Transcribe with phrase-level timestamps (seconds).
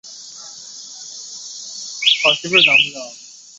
[2.01, 3.01] 其后当无线电视艺人。